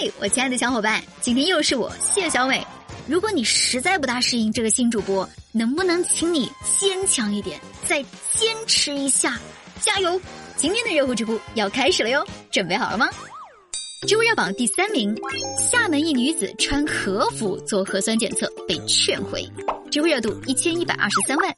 [0.00, 2.66] 嘿，我亲爱的小伙伴，今天又是我谢小美。
[3.06, 8.02] 如果你实在不大适应这个新主播，能不能请你坚强一点，再
[8.32, 9.38] 坚持一下，
[9.82, 10.18] 加油！
[10.56, 13.10] 今天的热乎知乎要开始了哟，准备好了吗？
[14.08, 15.14] 知乎热榜第三名，
[15.70, 19.46] 厦门一女子穿和服做核酸检测被劝回，
[19.90, 21.54] 知乎热度一千一百二十三万。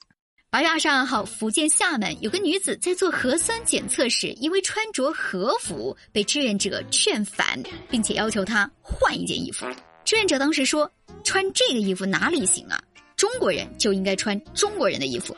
[0.53, 7.59] 八月二十二号，福建厦门有个女子在做核酸检测时，因为穿着和服被志愿者劝返，
[7.89, 9.65] 并且要求她换一件衣服。
[10.05, 10.93] 志愿者当时说
[11.25, 12.79] ：“穿这个衣服哪里行啊？
[13.17, 15.35] 中国人就应该穿中国人的衣服。”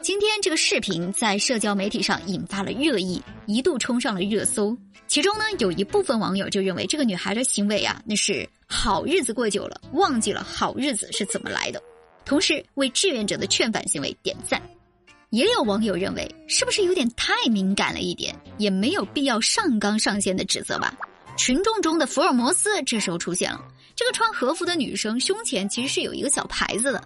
[0.00, 4.74] 今天这个视频在社交媒体上引发了热议，一度冲上了热搜。
[5.06, 11.82] 其中呢，有一部分网友就认为这个女孩的行为啊，那是好日子过久了，忘记了好日子是怎么来的。
[12.24, 14.60] 同时为志愿者的劝返行为点赞，
[15.30, 20.96] 也有网友认为是不是有点太敏感了一点，也没有必要上纲上线的指责吧。
[21.36, 23.60] 群众中的福尔摩斯这时候出现了，
[23.94, 27.02] 这个穿和服的女生胸前其实是有一个小牌子的，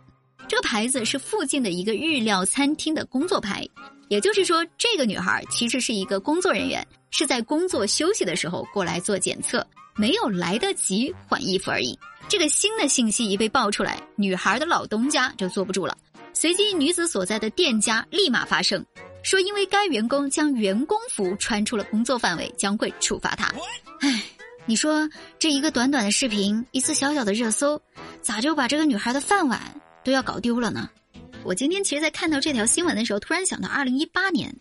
[0.46, 3.66] 这个牌子是附近的一个日料餐厅的工作牌，
[4.08, 11.98] 也就是说这个女孩其实是一个工作人员，是在工作休息的时候过来做检测，没有来得及换衣服而已。
[12.28, 15.96] 这个新的信息一被爆出来，女孩的老东家就坐不住了。
[16.34, 18.84] 随即，女子所在的店家立马发声，
[19.22, 23.52] 说因为该员工将员工服穿出了工作范围，将会处罚他。
[24.00, 24.22] 唉，
[24.66, 27.80] 你说这一个短短的视频，一次小小的热搜，
[28.20, 29.60] 咋就把这个女孩的饭碗
[30.04, 30.88] 都要搞丢了呢？
[31.44, 34.54] 我今天其实，在看到这条新闻的时候，突然想到，二零一八年，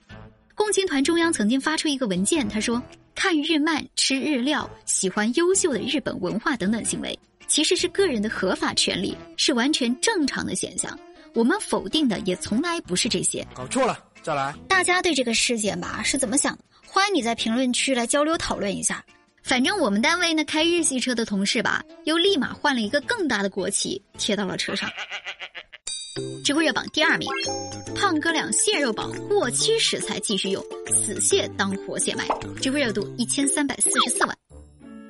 [0.58, 2.82] 共青团中央曾经发出一个文件，他说
[3.14, 7.18] 看日漫、吃日料、喜欢优秀的日本文化等等行为。
[7.48, 10.98] 其实是个人的合法权利，是完全正常的现象。
[11.36, 13.46] 我们否定的也从来不是这些。
[13.54, 14.52] 搞错了，再来。
[14.68, 16.58] 大家对这个事件吧是怎么想？
[16.88, 19.06] 欢迎你在评论区来交流讨论一下。
[19.44, 24.90] 反正我们单位那开日系车的同事吧，又立马换了一个更大的国旗贴到了车上。
[26.48, 27.28] 知乎热榜第二名，
[27.94, 30.64] 胖哥俩蟹肉堡过期食材继续用，
[30.96, 32.26] 死蟹当活蟹卖。
[32.62, 34.34] 知乎热度一千三百四十四万。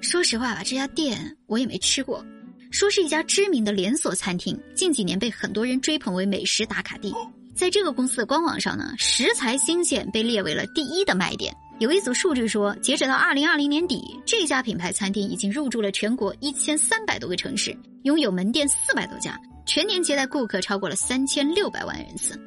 [0.01, 2.25] 说实话吧，这家店我也没吃过。
[2.71, 7.13] 说是一家知名的连锁餐厅，近几年被很多人追捧为美食打卡地。
[7.55, 11.55] 在这个公司的官网上呢，食材新鲜被列为了第一的卖点。
[11.77, 22.39] 有一组数据说，截止到二零二零年底，这家品牌餐厅已经入驻了全国一千三百多个城市，拥有门店四百多家，全年接待顾客超过了三千六百万人次。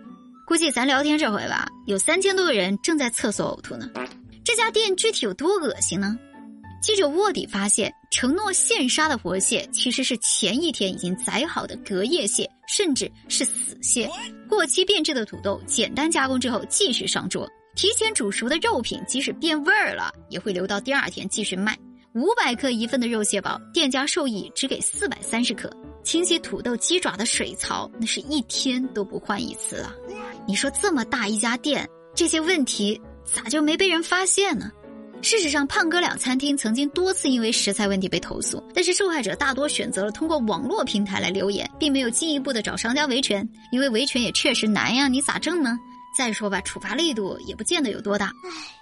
[0.46, 3.88] 估计咱聊天这回吧，有三千多个人正在厕所呕吐呢。
[4.42, 6.18] 这家店具体有多恶心呢？
[6.82, 14.10] 记者卧底发现，承诺现杀的活蟹其实是前一天已经宰好的隔夜蟹，甚至是死蟹。
[14.48, 21.76] 过期变质的土豆简单加工之后继续上桌，提前煮熟的肉品即使变味儿了，也会留到第二天继续卖。
[22.14, 25.70] 五百克一份的肉蟹堡，店家授意只给四百三十克。
[26.02, 29.94] 清洗土豆鸡爪的水槽，那是一天都不换一次啊！
[30.46, 34.70] 你说这么大一家店，这些问题咋就没被人发现呢？
[35.22, 45.78] 事实上，胖哥俩餐厅曾经多次因为食材问题被投诉，但是受害者大多选择了通过网络平台来留言，并没有进一步的找商家维权，因为维权也确实难呀，你咋挣呢？
[46.16, 48.32] 再说吧，处罚力度也不见得有多大。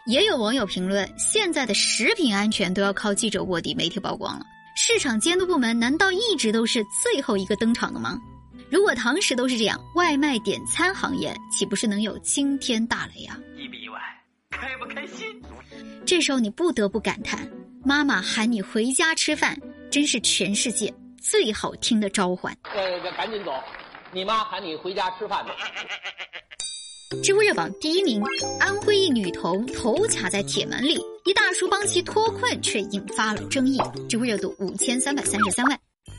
[0.07, 4.47] 也有网友评论：现在的食品安全都要靠记者卧底、媒体曝光了，
[4.81, 8.17] 市场监督部门难道一直都是最后一个登场的吗？
[8.71, 13.37] 如果堂食都是这样，外卖点餐行业岂不是能有惊天大雷呀？
[13.57, 13.99] 意不意外，
[14.51, 15.43] 开不开心？
[16.07, 17.51] 这时候你不得不感叹，
[17.85, 22.57] 妈妈喊你回家吃饭，真是全世界最好听的召唤。
[22.73, 23.53] 呃，赶紧走，
[24.13, 25.51] 你妈喊你回家吃饭呢。
[27.25, 28.23] 知乎热榜第一名，
[28.61, 28.88] 安徽
[29.41, 33.79] 童头卡在铁门里，一大叔帮其脱困，却引发了争议。
[34.09, 35.79] 知乎热度五千三百三十三万。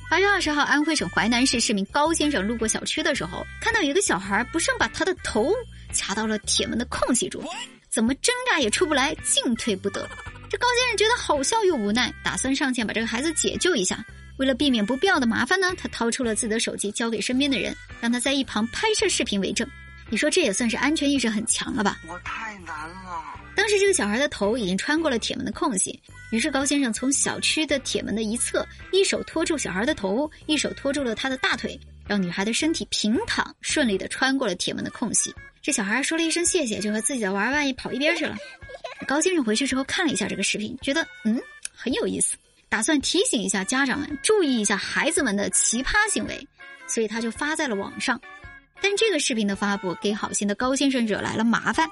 [0.09, 5.53] 八月二十号，安徽省淮南市市民高先生路过小区的时候，看到有一个小孩不慎把他的头
[5.93, 7.43] 卡到了铁门的空隙中。
[7.89, 10.07] 怎么挣扎也出不来，进退不得。
[10.49, 14.01] 这高先生觉得好笑又无奈，打算上前把这个孩子解救一下。
[14.37, 19.67] 为了避免不必要的麻烦呢，他掏出了自己的手机，交给身边的人，让他在一旁拍摄视频为证。
[20.09, 21.99] 你说这也算是安全意识很强了吧？
[22.07, 23.23] 我太难了。
[23.55, 26.01] 当时这个小孩的头已经穿过了铁门的空隙，
[26.31, 35.33] 于是高先生从小区的铁门的一侧，一手托住小孩的头，一手托住了他的大腿，让女孩的身体平躺，顺利的穿过了铁门的空隙。
[35.61, 38.35] 这小孩说了一声谢谢，就和自己的玩伴跑一边去了。
[39.05, 41.39] 高先生回去之后看了一下这个视频，觉得嗯
[41.75, 42.35] 很有意思，
[42.69, 46.47] 打算提醒一下家长们注意一下孩子们的奇葩行为，
[46.87, 48.19] 所以他就发在了网上。
[48.81, 51.89] 但这个视频的发布给好心的高先生惹来了麻烦。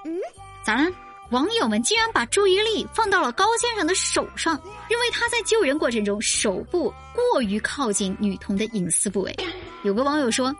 [0.63, 0.91] 咋了？
[1.31, 4.55] 网友们竟然把注意力放到了高先生的手上，
[4.89, 9.35] 认为他在救人过程中手部过于靠近女童的隐私部位。
[9.83, 10.55] 有个网友说：“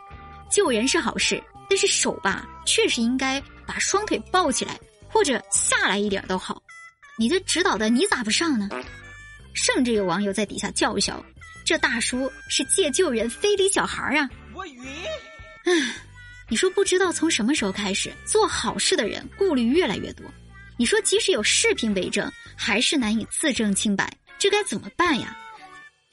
[0.52, 4.78] 救人是好事，但是手吧确实应该把双腿抱起来，
[5.08, 6.62] 或者下来一点都好。
[7.16, 8.68] 你这指导的你咋不上呢？”
[9.54, 11.24] 甚至有网友在底下叫嚣
[11.64, 14.84] ：“这大叔是借救人非礼小孩啊！”我晕。
[15.64, 15.72] 唉，
[16.50, 20.24] 你说不知道从什么时候开始，做好事的人顾虑越来越多。
[20.78, 25.36] 你说，即使有视频为证，还是难以自证清白，这该怎么办呀？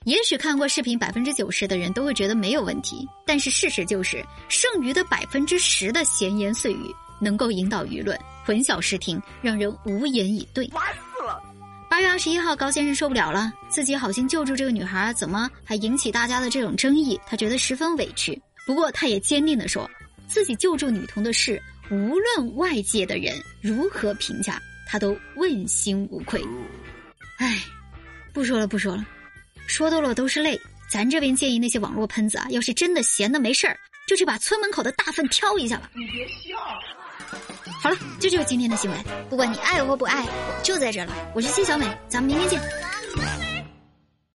[0.04, 10.68] 也许看过视频百分之九十的人都会觉得没有问题，但是事实就是，剩余的百分之十的闲言碎语能够引导舆论，混淆视听，让人无言以对。
[10.68, 11.42] 烦死了！
[11.90, 17.20] 八月二十一号，高先生受不了了，自己好心救助这个女孩，怎么还引起大家的这种争议？
[17.26, 18.40] 他觉得十分委屈。
[18.68, 19.90] 不过，他也坚定地说，
[20.28, 21.62] 自己救助女童的事。
[21.92, 26.44] 无论外界的人如何评价，他都问心无愧。
[27.38, 27.62] 唉，
[28.34, 29.06] 不说了，不说了，
[29.68, 30.60] 说多了都是泪。
[30.90, 33.78] 咱这边建议那些网络喷子啊，要是真的闲的没事儿，
[34.08, 35.90] 就去把村门口的大粪挑一下吧。
[35.94, 36.58] 你别笑。
[37.82, 39.00] 好了，这就是今天的新闻。
[39.30, 41.14] 不管你爱或不爱，我就在这了。
[41.36, 43.55] 我是谢小美，咱们明天见。